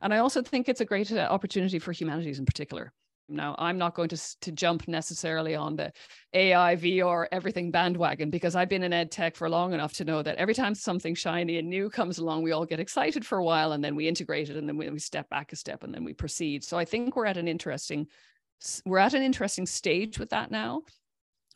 And 0.00 0.12
I 0.12 0.18
also 0.18 0.42
think 0.42 0.68
it's 0.68 0.80
a 0.80 0.84
great 0.84 1.12
uh, 1.12 1.28
opportunity 1.30 1.78
for 1.78 1.92
humanities 1.92 2.38
in 2.38 2.44
particular. 2.44 2.92
Now, 3.28 3.54
I'm 3.58 3.78
not 3.78 3.94
going 3.94 4.08
to, 4.10 4.40
to 4.40 4.52
jump 4.52 4.88
necessarily 4.88 5.54
on 5.54 5.76
the 5.76 5.92
AI, 6.34 6.76
VR, 6.76 7.26
everything 7.32 7.70
bandwagon 7.70 8.30
because 8.30 8.54
I've 8.54 8.68
been 8.68 8.82
in 8.82 8.92
ed 8.92 9.10
tech 9.10 9.36
for 9.36 9.48
long 9.48 9.72
enough 9.72 9.92
to 9.94 10.04
know 10.04 10.22
that 10.22 10.36
every 10.36 10.54
time 10.54 10.74
something 10.74 11.14
shiny 11.14 11.58
and 11.58 11.68
new 11.68 11.88
comes 11.88 12.18
along, 12.18 12.42
we 12.42 12.52
all 12.52 12.66
get 12.66 12.80
excited 12.80 13.24
for 13.24 13.38
a 13.38 13.44
while 13.44 13.72
and 13.72 13.82
then 13.82 13.94
we 13.94 14.08
integrate 14.08 14.50
it 14.50 14.56
and 14.56 14.68
then 14.68 14.76
we, 14.76 14.90
we 14.90 14.98
step 14.98 15.28
back 15.30 15.52
a 15.52 15.56
step 15.56 15.82
and 15.82 15.94
then 15.94 16.04
we 16.04 16.12
proceed. 16.12 16.64
So 16.64 16.76
I 16.76 16.84
think 16.84 17.16
we're 17.16 17.26
at 17.26 17.36
an 17.36 17.48
interesting 17.48 18.06
we're 18.86 18.98
at 18.98 19.14
an 19.14 19.22
interesting 19.22 19.66
stage 19.66 20.20
with 20.20 20.30
that 20.30 20.52
now 20.52 20.82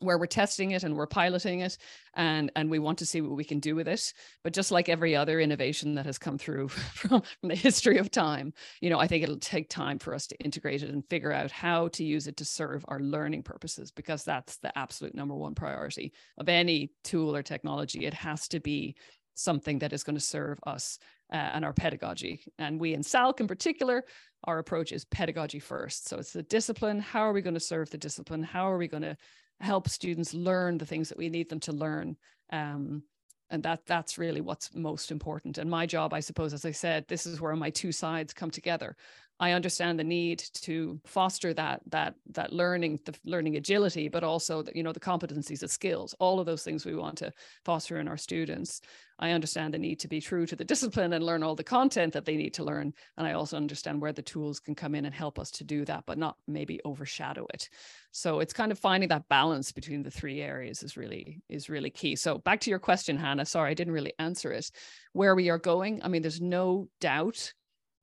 where 0.00 0.18
we're 0.18 0.26
testing 0.26 0.72
it 0.72 0.82
and 0.84 0.94
we're 0.96 1.06
piloting 1.06 1.60
it 1.60 1.78
and 2.14 2.52
and 2.56 2.70
we 2.70 2.78
want 2.78 2.98
to 2.98 3.06
see 3.06 3.20
what 3.20 3.36
we 3.36 3.44
can 3.44 3.60
do 3.60 3.74
with 3.74 3.88
it. 3.88 4.12
But 4.44 4.52
just 4.52 4.70
like 4.70 4.88
every 4.88 5.16
other 5.16 5.40
innovation 5.40 5.94
that 5.94 6.06
has 6.06 6.18
come 6.18 6.38
through 6.38 6.68
from, 6.94 7.22
from 7.22 7.48
the 7.48 7.54
history 7.54 7.98
of 7.98 8.10
time 8.10 8.52
you 8.80 8.90
know 8.90 8.98
i 8.98 9.06
think 9.06 9.22
it'll 9.22 9.38
take 9.38 9.68
time 9.68 9.98
for 9.98 10.14
us 10.14 10.26
to 10.26 10.38
integrate 10.38 10.82
it 10.82 10.90
and 10.90 11.08
figure 11.08 11.32
out 11.32 11.50
how 11.50 11.88
to 11.88 12.04
use 12.04 12.26
it 12.26 12.36
to 12.36 12.44
serve 12.44 12.84
our 12.88 13.00
learning 13.00 13.42
purposes 13.42 13.90
because 13.90 14.24
that's 14.24 14.56
the 14.58 14.76
absolute 14.76 15.14
number 15.14 15.34
one 15.34 15.54
priority 15.54 16.12
of 16.38 16.48
any 16.48 16.92
tool 17.04 17.34
or 17.34 17.42
technology. 17.42 18.06
It 18.06 18.14
has 18.14 18.48
to 18.48 18.60
be 18.60 18.96
something 19.34 19.78
that 19.80 19.92
is 19.92 20.02
going 20.02 20.16
to 20.16 20.20
serve 20.20 20.58
us 20.66 20.98
uh, 21.32 21.36
and 21.36 21.64
our 21.64 21.72
pedagogy. 21.72 22.40
And 22.58 22.80
we 22.80 22.94
in 22.94 23.02
SALC 23.02 23.40
in 23.40 23.46
particular 23.46 24.04
our 24.44 24.58
approach 24.58 24.92
is 24.92 25.04
pedagogy 25.04 25.58
first. 25.58 26.08
So 26.08 26.18
it's 26.18 26.32
the 26.32 26.42
discipline. 26.42 27.00
How 27.00 27.22
are 27.22 27.32
we 27.32 27.42
going 27.42 27.54
to 27.54 27.60
serve 27.60 27.90
the 27.90 27.98
discipline? 27.98 28.42
How 28.42 28.70
are 28.70 28.78
we 28.78 28.86
going 28.88 29.02
to 29.02 29.16
help 29.60 29.88
students 29.88 30.34
learn 30.34 30.78
the 30.78 30.86
things 30.86 31.08
that 31.08 31.18
we 31.18 31.28
need 31.28 31.48
them 31.48 31.60
to 31.60 31.72
learn. 31.72 32.16
Um, 32.50 33.02
and 33.50 33.62
that 33.62 33.86
that's 33.86 34.18
really 34.18 34.40
what's 34.40 34.74
most 34.74 35.10
important. 35.10 35.58
And 35.58 35.70
my 35.70 35.86
job, 35.86 36.12
I 36.12 36.20
suppose, 36.20 36.52
as 36.52 36.64
I 36.64 36.72
said, 36.72 37.06
this 37.06 37.26
is 37.26 37.40
where 37.40 37.54
my 37.54 37.70
two 37.70 37.92
sides 37.92 38.32
come 38.32 38.50
together. 38.50 38.96
I 39.38 39.52
understand 39.52 39.98
the 39.98 40.04
need 40.04 40.38
to 40.62 40.98
foster 41.04 41.52
that 41.54 41.82
that 41.88 42.14
that 42.32 42.52
learning, 42.52 43.00
the 43.04 43.14
learning 43.24 43.56
agility, 43.56 44.08
but 44.08 44.24
also 44.24 44.62
the, 44.62 44.72
you 44.74 44.82
know 44.82 44.92
the 44.92 45.00
competencies, 45.00 45.60
the 45.60 45.68
skills, 45.68 46.14
all 46.18 46.40
of 46.40 46.46
those 46.46 46.62
things 46.62 46.86
we 46.86 46.94
want 46.94 47.18
to 47.18 47.32
foster 47.64 47.98
in 47.98 48.08
our 48.08 48.16
students. 48.16 48.80
I 49.18 49.30
understand 49.30 49.72
the 49.72 49.78
need 49.78 50.00
to 50.00 50.08
be 50.08 50.20
true 50.20 50.46
to 50.46 50.56
the 50.56 50.64
discipline 50.64 51.12
and 51.12 51.24
learn 51.24 51.42
all 51.42 51.54
the 51.54 51.64
content 51.64 52.12
that 52.14 52.24
they 52.24 52.36
need 52.36 52.54
to 52.54 52.64
learn, 52.64 52.94
and 53.16 53.26
I 53.26 53.32
also 53.32 53.56
understand 53.56 54.00
where 54.00 54.12
the 54.12 54.22
tools 54.22 54.58
can 54.58 54.74
come 54.74 54.94
in 54.94 55.04
and 55.04 55.14
help 55.14 55.38
us 55.38 55.50
to 55.52 55.64
do 55.64 55.84
that, 55.84 56.04
but 56.06 56.18
not 56.18 56.36
maybe 56.46 56.80
overshadow 56.84 57.46
it. 57.52 57.68
So 58.12 58.40
it's 58.40 58.54
kind 58.54 58.72
of 58.72 58.78
finding 58.78 59.10
that 59.10 59.28
balance 59.28 59.70
between 59.70 60.02
the 60.02 60.10
three 60.10 60.40
areas 60.40 60.82
is 60.82 60.96
really 60.96 61.42
is 61.50 61.68
really 61.68 61.90
key. 61.90 62.16
So 62.16 62.38
back 62.38 62.60
to 62.60 62.70
your 62.70 62.78
question, 62.78 63.18
Hannah. 63.18 63.44
Sorry, 63.44 63.70
I 63.70 63.74
didn't 63.74 63.92
really 63.92 64.14
answer 64.18 64.50
it. 64.52 64.70
Where 65.12 65.34
we 65.34 65.50
are 65.50 65.58
going, 65.58 66.02
I 66.02 66.08
mean, 66.08 66.22
there's 66.22 66.40
no 66.40 66.88
doubt 67.00 67.52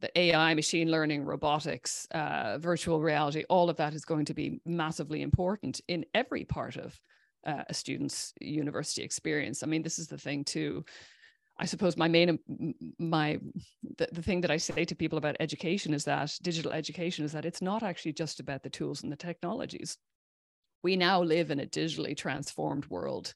the 0.03 0.19
AI, 0.19 0.53
machine 0.53 0.91
learning, 0.91 1.23
robotics, 1.23 2.05
uh, 2.11 2.57
virtual 2.57 2.99
reality, 3.01 3.45
all 3.49 3.69
of 3.69 3.77
that 3.77 3.93
is 3.93 4.03
going 4.03 4.25
to 4.25 4.33
be 4.33 4.59
massively 4.65 5.21
important 5.21 5.79
in 5.87 6.05
every 6.13 6.43
part 6.43 6.75
of 6.75 6.99
uh, 7.47 7.63
a 7.69 7.73
student's 7.73 8.33
university 8.41 9.01
experience. 9.01 9.63
I 9.63 9.67
mean, 9.67 9.81
this 9.81 9.99
is 9.99 10.07
the 10.07 10.17
thing 10.17 10.43
too. 10.43 10.83
I 11.57 11.63
suppose 11.63 11.95
my 11.95 12.09
main 12.09 12.37
my 12.99 13.39
the, 13.97 14.09
the 14.11 14.21
thing 14.21 14.41
that 14.41 14.51
I 14.51 14.57
say 14.57 14.83
to 14.83 14.93
people 14.93 15.17
about 15.17 15.37
education 15.39 15.93
is 15.93 16.03
that 16.03 16.37
digital 16.41 16.73
education 16.73 17.23
is 17.23 17.31
that 17.31 17.45
it's 17.45 17.61
not 17.61 17.81
actually 17.81 18.13
just 18.13 18.41
about 18.41 18.61
the 18.61 18.69
tools 18.69 19.03
and 19.03 19.11
the 19.11 19.15
technologies. 19.15 19.97
We 20.83 20.97
now 20.97 21.21
live 21.23 21.49
in 21.49 21.61
a 21.61 21.65
digitally 21.65 22.17
transformed 22.17 22.87
world. 22.87 23.33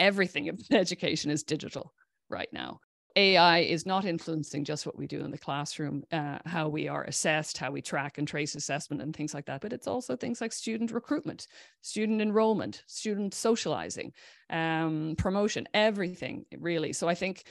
Everything 0.00 0.46
in 0.48 0.58
education 0.72 1.30
is 1.30 1.44
digital 1.44 1.92
right 2.28 2.52
now 2.52 2.80
AI 3.16 3.58
is 3.60 3.86
not 3.86 4.04
influencing 4.04 4.64
just 4.64 4.86
what 4.86 4.96
we 4.96 5.06
do 5.06 5.24
in 5.24 5.30
the 5.30 5.38
classroom, 5.38 6.04
uh, 6.12 6.38
how 6.46 6.68
we 6.68 6.88
are 6.88 7.04
assessed, 7.04 7.58
how 7.58 7.70
we 7.70 7.82
track 7.82 8.18
and 8.18 8.26
trace 8.26 8.54
assessment, 8.54 9.02
and 9.02 9.14
things 9.14 9.34
like 9.34 9.46
that. 9.46 9.60
But 9.60 9.72
it's 9.72 9.86
also 9.86 10.16
things 10.16 10.40
like 10.40 10.52
student 10.52 10.90
recruitment, 10.90 11.46
student 11.80 12.20
enrollment, 12.20 12.82
student 12.86 13.34
socializing, 13.34 14.12
um, 14.50 15.14
promotion, 15.18 15.66
everything 15.74 16.44
really. 16.58 16.92
So 16.92 17.08
I 17.08 17.14
think 17.14 17.44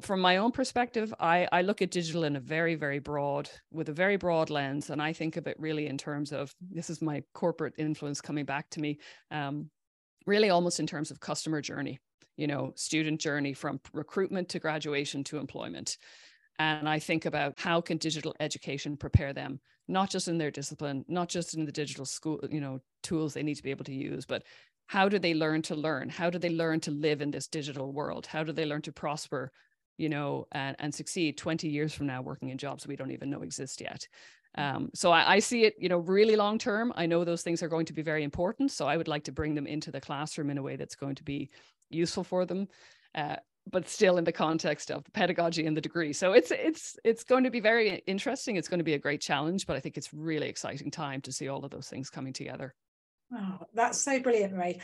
from 0.00 0.20
my 0.20 0.38
own 0.38 0.50
perspective, 0.50 1.12
I, 1.20 1.46
I 1.52 1.62
look 1.62 1.82
at 1.82 1.90
digital 1.90 2.24
in 2.24 2.36
a 2.36 2.40
very, 2.40 2.74
very 2.74 2.98
broad, 2.98 3.50
with 3.70 3.88
a 3.88 3.92
very 3.92 4.16
broad 4.16 4.50
lens. 4.50 4.90
And 4.90 5.00
I 5.00 5.12
think 5.12 5.36
of 5.36 5.46
it 5.46 5.56
really 5.58 5.86
in 5.86 5.98
terms 5.98 6.32
of 6.32 6.54
this 6.60 6.88
is 6.88 7.02
my 7.02 7.22
corporate 7.34 7.74
influence 7.76 8.20
coming 8.20 8.44
back 8.44 8.70
to 8.70 8.80
me, 8.80 8.98
um, 9.30 9.70
really 10.26 10.50
almost 10.50 10.80
in 10.80 10.86
terms 10.86 11.10
of 11.10 11.20
customer 11.20 11.60
journey, 11.60 12.00
you 12.36 12.46
know, 12.46 12.72
student 12.76 13.20
journey 13.20 13.52
from 13.52 13.80
recruitment 13.92 14.48
to 14.50 14.58
graduation 14.58 15.22
to 15.24 15.38
employment. 15.38 15.98
And 16.58 16.88
I 16.88 16.98
think 16.98 17.24
about 17.24 17.54
how 17.58 17.80
can 17.80 17.98
digital 17.98 18.34
education 18.40 18.96
prepare 18.96 19.32
them, 19.32 19.60
not 19.88 20.10
just 20.10 20.28
in 20.28 20.38
their 20.38 20.50
discipline, 20.50 21.04
not 21.08 21.28
just 21.28 21.54
in 21.54 21.64
the 21.64 21.72
digital 21.72 22.04
school, 22.04 22.40
you 22.50 22.60
know, 22.60 22.80
tools 23.02 23.34
they 23.34 23.42
need 23.42 23.56
to 23.56 23.62
be 23.62 23.70
able 23.70 23.84
to 23.84 23.94
use, 23.94 24.26
but 24.26 24.44
how 24.86 25.08
do 25.08 25.18
they 25.18 25.34
learn 25.34 25.62
to 25.62 25.74
learn? 25.74 26.08
How 26.08 26.28
do 26.28 26.38
they 26.38 26.50
learn 26.50 26.80
to 26.80 26.90
live 26.90 27.22
in 27.22 27.30
this 27.30 27.48
digital 27.48 27.92
world? 27.92 28.26
How 28.26 28.44
do 28.44 28.52
they 28.52 28.66
learn 28.66 28.82
to 28.82 28.92
prosper 28.92 29.52
you 29.98 30.08
know 30.08 30.46
and, 30.52 30.74
and 30.78 30.94
succeed 30.94 31.36
20 31.36 31.68
years 31.68 31.92
from 31.92 32.06
now 32.06 32.22
working 32.22 32.48
in 32.48 32.56
jobs 32.56 32.86
we 32.86 32.96
don't 32.96 33.10
even 33.10 33.30
know 33.30 33.42
exist 33.42 33.80
yet? 33.80 34.06
Um, 34.56 34.90
so 34.94 35.10
I, 35.10 35.34
I, 35.34 35.38
see 35.38 35.64
it 35.64 35.74
you 35.78 35.88
know 35.88 35.98
really 35.98 36.36
long 36.36 36.58
term. 36.58 36.92
I 36.96 37.06
know 37.06 37.24
those 37.24 37.42
things 37.42 37.62
are 37.62 37.68
going 37.68 37.86
to 37.86 37.94
be 37.94 38.02
very 38.02 38.22
important 38.22 38.70
so 38.70 38.86
i 38.86 38.96
would 38.98 39.08
like 39.08 39.24
to 39.24 39.32
bring 39.32 39.54
them 39.54 39.66
into 39.66 39.90
the 39.90 40.00
classroom 40.00 40.50
in 40.50 40.58
a 40.58 40.62
way 40.62 40.76
that's 40.76 40.94
going 40.94 41.14
to 41.14 41.24
be 41.24 41.48
useful 41.94 42.24
for 42.24 42.44
them 42.44 42.68
uh, 43.14 43.36
but 43.70 43.88
still 43.88 44.18
in 44.18 44.24
the 44.24 44.32
context 44.32 44.90
of 44.90 45.04
the 45.04 45.10
pedagogy 45.12 45.66
and 45.66 45.76
the 45.76 45.80
degree. 45.80 46.12
So 46.12 46.32
it's 46.32 46.50
it's 46.50 46.96
it's 47.04 47.22
going 47.22 47.44
to 47.44 47.50
be 47.50 47.60
very 47.60 48.02
interesting. 48.06 48.56
It's 48.56 48.68
going 48.68 48.80
to 48.80 48.84
be 48.84 48.94
a 48.94 48.98
great 48.98 49.20
challenge 49.20 49.66
but 49.66 49.76
i 49.76 49.80
think 49.80 49.96
it's 49.96 50.12
really 50.12 50.48
exciting 50.48 50.90
time 50.90 51.20
to 51.22 51.32
see 51.32 51.48
all 51.48 51.64
of 51.64 51.70
those 51.70 51.88
things 51.88 52.10
coming 52.10 52.32
together. 52.32 52.74
Oh, 53.34 53.60
that's 53.72 53.98
so 54.02 54.20
brilliant, 54.20 54.56
Ray. 54.56 54.80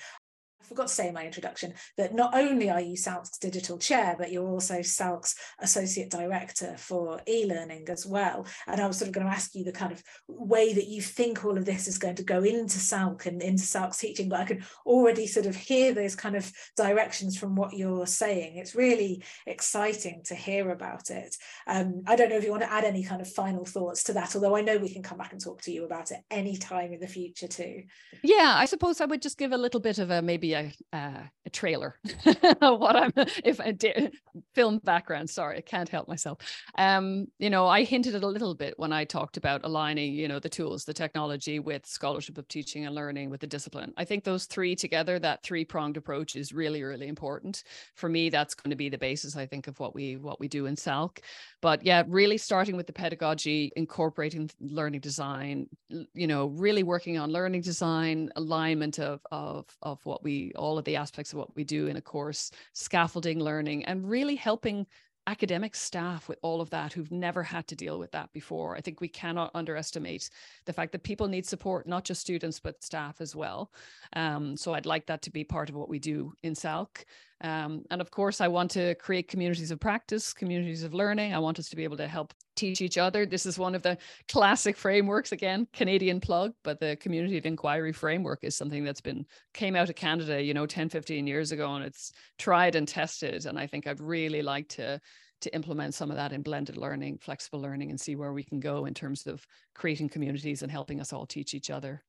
I 0.60 0.64
forgot 0.64 0.88
to 0.88 0.92
say 0.92 1.08
in 1.08 1.14
my 1.14 1.24
introduction 1.24 1.74
that 1.96 2.14
not 2.14 2.34
only 2.34 2.68
are 2.68 2.80
you 2.80 2.96
SALC's 2.96 3.38
digital 3.38 3.78
chair, 3.78 4.16
but 4.18 4.32
you're 4.32 4.48
also 4.48 4.82
SALC's 4.82 5.34
associate 5.60 6.10
director 6.10 6.76
for 6.76 7.20
e-learning 7.26 7.86
as 7.88 8.04
well. 8.04 8.46
And 8.66 8.80
I 8.80 8.86
was 8.86 8.98
sort 8.98 9.08
of 9.08 9.14
going 9.14 9.26
to 9.26 9.32
ask 9.32 9.54
you 9.54 9.64
the 9.64 9.72
kind 9.72 9.92
of 9.92 10.02
way 10.26 10.74
that 10.74 10.88
you 10.88 11.00
think 11.00 11.44
all 11.44 11.56
of 11.56 11.64
this 11.64 11.88
is 11.88 11.98
going 11.98 12.16
to 12.16 12.24
go 12.24 12.42
into 12.42 12.78
SALC 12.78 13.26
and 13.26 13.42
into 13.42 13.62
SALC's 13.62 13.98
teaching, 13.98 14.28
but 14.28 14.40
I 14.40 14.44
can 14.44 14.64
already 14.84 15.26
sort 15.26 15.46
of 15.46 15.56
hear 15.56 15.94
those 15.94 16.14
kind 16.14 16.36
of 16.36 16.50
directions 16.76 17.38
from 17.38 17.54
what 17.54 17.74
you're 17.74 18.06
saying. 18.06 18.56
It's 18.56 18.74
really 18.74 19.22
exciting 19.46 20.22
to 20.26 20.34
hear 20.34 20.70
about 20.70 21.10
it. 21.10 21.36
Um, 21.66 22.02
I 22.06 22.16
don't 22.16 22.30
know 22.30 22.36
if 22.36 22.44
you 22.44 22.50
want 22.50 22.62
to 22.64 22.72
add 22.72 22.84
any 22.84 23.04
kind 23.04 23.20
of 23.20 23.32
final 23.32 23.64
thoughts 23.64 24.02
to 24.04 24.12
that, 24.14 24.34
although 24.34 24.56
I 24.56 24.62
know 24.62 24.76
we 24.76 24.92
can 24.92 25.02
come 25.02 25.18
back 25.18 25.32
and 25.32 25.40
talk 25.40 25.62
to 25.62 25.72
you 25.72 25.84
about 25.84 26.10
it 26.10 26.18
any 26.30 26.56
time 26.56 26.92
in 26.92 27.00
the 27.00 27.06
future 27.06 27.48
too. 27.48 27.84
Yeah, 28.22 28.54
I 28.56 28.64
suppose 28.64 29.00
I 29.00 29.06
would 29.06 29.22
just 29.22 29.38
give 29.38 29.52
a 29.52 29.58
little 29.58 29.80
bit 29.80 29.98
of 29.98 30.10
a 30.10 30.20
maybe 30.20 30.47
a 30.54 30.72
uh, 30.92 31.22
a 31.46 31.50
trailer. 31.50 31.98
what 32.60 32.96
I'm 32.96 33.12
if 33.44 33.60
I 33.60 33.72
did 33.72 34.14
film 34.54 34.78
background. 34.84 35.28
Sorry, 35.30 35.58
I 35.58 35.60
can't 35.62 35.88
help 35.88 36.08
myself. 36.08 36.38
Um, 36.76 37.26
you 37.38 37.50
know, 37.50 37.66
I 37.66 37.84
hinted 37.84 38.14
it 38.14 38.22
a 38.22 38.28
little 38.28 38.54
bit 38.54 38.74
when 38.76 38.92
I 38.92 39.04
talked 39.04 39.36
about 39.36 39.64
aligning, 39.64 40.12
you 40.14 40.28
know, 40.28 40.38
the 40.38 40.48
tools, 40.48 40.84
the 40.84 40.94
technology 40.94 41.58
with 41.58 41.86
scholarship 41.86 42.38
of 42.38 42.46
teaching 42.48 42.86
and 42.86 42.94
learning 42.94 43.30
with 43.30 43.40
the 43.40 43.46
discipline. 43.46 43.92
I 43.96 44.04
think 44.04 44.24
those 44.24 44.44
three 44.44 44.76
together, 44.76 45.18
that 45.18 45.42
three 45.42 45.64
pronged 45.64 45.96
approach, 45.96 46.36
is 46.36 46.52
really 46.52 46.82
really 46.82 47.08
important 47.08 47.64
for 47.94 48.08
me. 48.08 48.30
That's 48.30 48.54
going 48.54 48.70
to 48.70 48.76
be 48.76 48.88
the 48.88 48.98
basis, 48.98 49.36
I 49.36 49.46
think, 49.46 49.66
of 49.68 49.80
what 49.80 49.94
we 49.94 50.16
what 50.16 50.40
we 50.40 50.48
do 50.48 50.66
in 50.66 50.76
SALC. 50.76 51.20
But 51.60 51.84
yeah, 51.84 52.02
really 52.06 52.38
starting 52.38 52.76
with 52.76 52.86
the 52.86 52.92
pedagogy, 52.92 53.72
incorporating 53.76 54.50
learning 54.60 55.00
design, 55.00 55.66
you 56.14 56.26
know, 56.26 56.46
really 56.46 56.82
working 56.82 57.18
on 57.18 57.30
learning 57.30 57.62
design, 57.62 58.30
alignment 58.36 58.98
of 58.98 59.20
of 59.32 59.66
of 59.82 60.04
what 60.04 60.22
we 60.22 60.37
all 60.56 60.78
of 60.78 60.84
the 60.84 60.96
aspects 60.96 61.32
of 61.32 61.38
what 61.38 61.54
we 61.56 61.64
do 61.64 61.86
in 61.86 61.96
a 61.96 62.00
course, 62.00 62.50
scaffolding 62.72 63.40
learning, 63.40 63.84
and 63.84 64.08
really 64.08 64.36
helping 64.36 64.86
academic 65.28 65.76
staff 65.76 66.26
with 66.26 66.38
all 66.40 66.62
of 66.62 66.70
that 66.70 66.92
who've 66.92 67.12
never 67.12 67.42
had 67.42 67.66
to 67.68 67.76
deal 67.76 67.98
with 67.98 68.10
that 68.12 68.32
before. 68.32 68.74
I 68.74 68.80
think 68.80 69.00
we 69.00 69.08
cannot 69.08 69.50
underestimate 69.54 70.30
the 70.64 70.72
fact 70.72 70.90
that 70.92 71.02
people 71.02 71.28
need 71.28 71.46
support, 71.46 71.86
not 71.86 72.04
just 72.04 72.22
students, 72.22 72.58
but 72.58 72.82
staff 72.82 73.20
as 73.20 73.36
well. 73.36 73.70
Um, 74.14 74.56
so 74.56 74.72
I'd 74.72 74.86
like 74.86 75.06
that 75.06 75.20
to 75.22 75.30
be 75.30 75.44
part 75.44 75.68
of 75.68 75.74
what 75.74 75.90
we 75.90 75.98
do 75.98 76.32
in 76.42 76.54
SALC. 76.54 77.04
Um, 77.40 77.84
and 77.90 78.00
of 78.00 78.10
course, 78.10 78.40
I 78.40 78.48
want 78.48 78.70
to 78.72 78.94
create 78.96 79.28
communities 79.28 79.70
of 79.70 79.78
practice, 79.78 80.32
communities 80.32 80.82
of 80.82 80.92
learning. 80.92 81.32
I 81.32 81.38
want 81.38 81.58
us 81.58 81.68
to 81.68 81.76
be 81.76 81.84
able 81.84 81.96
to 81.98 82.08
help 82.08 82.34
teach 82.56 82.80
each 82.80 82.98
other. 82.98 83.24
This 83.24 83.46
is 83.46 83.58
one 83.58 83.76
of 83.76 83.82
the 83.82 83.96
classic 84.28 84.76
frameworks, 84.76 85.30
again, 85.30 85.68
Canadian 85.72 86.20
plug, 86.20 86.52
but 86.64 86.80
the 86.80 86.96
community 86.96 87.38
of 87.38 87.46
inquiry 87.46 87.92
framework 87.92 88.40
is 88.42 88.56
something 88.56 88.82
that's 88.82 89.00
been 89.00 89.24
came 89.54 89.76
out 89.76 89.88
of 89.88 89.94
Canada, 89.94 90.42
you 90.42 90.52
know, 90.52 90.66
10, 90.66 90.88
15 90.88 91.26
years 91.26 91.52
ago, 91.52 91.72
and 91.74 91.84
it's 91.84 92.12
tried 92.38 92.74
and 92.74 92.88
tested. 92.88 93.46
And 93.46 93.58
I 93.58 93.66
think 93.68 93.86
I'd 93.86 94.00
really 94.00 94.42
like 94.42 94.68
to 94.70 95.00
to 95.40 95.54
implement 95.54 95.94
some 95.94 96.10
of 96.10 96.16
that 96.16 96.32
in 96.32 96.42
blended 96.42 96.76
learning, 96.76 97.18
flexible 97.18 97.60
learning, 97.60 97.90
and 97.90 98.00
see 98.00 98.16
where 98.16 98.32
we 98.32 98.42
can 98.42 98.58
go 98.58 98.86
in 98.86 98.94
terms 98.94 99.24
of 99.26 99.46
creating 99.72 100.08
communities 100.08 100.62
and 100.62 100.72
helping 100.72 101.00
us 101.00 101.12
all 101.12 101.26
teach 101.26 101.54
each 101.54 101.70
other. 101.70 102.02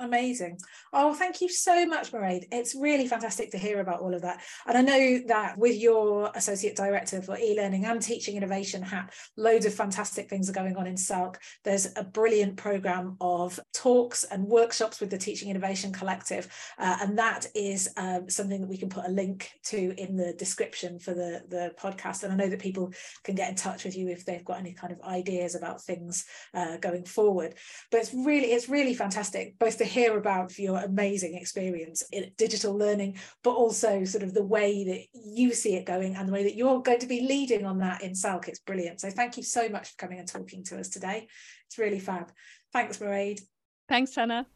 Amazing. 0.00 0.58
Oh, 0.94 1.12
thank 1.12 1.42
you 1.42 1.50
so 1.50 1.84
much, 1.84 2.10
Mairead. 2.10 2.46
It's 2.50 2.74
really 2.74 3.06
fantastic 3.06 3.50
to 3.50 3.58
hear 3.58 3.80
about 3.80 4.00
all 4.00 4.14
of 4.14 4.22
that. 4.22 4.40
And 4.66 4.78
I 4.78 4.80
know 4.80 5.20
that 5.26 5.58
with 5.58 5.76
your 5.76 6.32
Associate 6.34 6.74
Director 6.74 7.20
for 7.20 7.36
e-learning 7.36 7.84
and 7.84 8.00
teaching 8.00 8.34
innovation 8.34 8.80
hat, 8.80 9.12
loads 9.36 9.66
of 9.66 9.74
fantastic 9.74 10.30
things 10.30 10.48
are 10.48 10.54
going 10.54 10.76
on 10.76 10.86
in 10.86 10.96
SALC. 10.96 11.36
There's 11.64 11.88
a 11.96 12.02
brilliant 12.02 12.56
program 12.56 13.18
of 13.20 13.60
talks 13.74 14.24
and 14.24 14.44
workshops 14.44 15.00
with 15.00 15.10
the 15.10 15.18
Teaching 15.18 15.50
Innovation 15.50 15.92
Collective. 15.92 16.48
Uh, 16.78 16.96
and 17.02 17.18
that 17.18 17.44
is 17.54 17.90
um, 17.98 18.30
something 18.30 18.62
that 18.62 18.70
we 18.70 18.78
can 18.78 18.88
put 18.88 19.04
a 19.04 19.10
link 19.10 19.50
to 19.64 19.94
in 19.98 20.16
the 20.16 20.32
description 20.32 20.98
for 20.98 21.12
the, 21.12 21.42
the 21.50 21.74
podcast. 21.78 22.22
And 22.22 22.32
I 22.32 22.36
know 22.36 22.48
that 22.48 22.58
people 22.58 22.94
can 23.22 23.34
get 23.34 23.50
in 23.50 23.54
touch 23.54 23.84
with 23.84 23.94
you 23.94 24.08
if 24.08 24.24
they've 24.24 24.44
got 24.46 24.60
any 24.60 24.72
kind 24.72 24.94
of 24.94 25.02
ideas 25.02 25.54
about 25.54 25.82
things 25.82 26.24
uh, 26.54 26.78
going 26.78 27.04
forward. 27.04 27.56
But 27.90 28.00
it's 28.00 28.14
really, 28.14 28.52
it's 28.52 28.70
really 28.70 28.94
fantastic, 28.94 29.58
both 29.58 29.76
to 29.76 29.89
hear 29.90 30.16
about 30.16 30.58
your 30.58 30.78
amazing 30.78 31.34
experience 31.34 32.02
in 32.12 32.30
digital 32.36 32.76
learning, 32.76 33.18
but 33.42 33.52
also 33.52 34.04
sort 34.04 34.22
of 34.22 34.34
the 34.34 34.44
way 34.44 34.84
that 34.84 35.06
you 35.12 35.52
see 35.52 35.74
it 35.74 35.84
going 35.84 36.16
and 36.16 36.28
the 36.28 36.32
way 36.32 36.44
that 36.44 36.54
you're 36.54 36.82
going 36.82 37.00
to 37.00 37.06
be 37.06 37.22
leading 37.22 37.66
on 37.66 37.78
that 37.78 38.02
in 38.02 38.14
SALC. 38.14 38.48
It's 38.48 38.60
brilliant. 38.60 39.00
So 39.00 39.10
thank 39.10 39.36
you 39.36 39.42
so 39.42 39.68
much 39.68 39.90
for 39.90 39.96
coming 39.96 40.18
and 40.18 40.28
talking 40.28 40.64
to 40.64 40.78
us 40.78 40.88
today. 40.88 41.28
It's 41.66 41.78
really 41.78 42.00
fab. 42.00 42.30
Thanks, 42.72 42.98
Mairead. 42.98 43.40
Thanks, 43.88 44.14
Hannah. 44.14 44.46